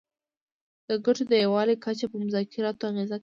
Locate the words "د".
0.87-0.89, 1.31-1.33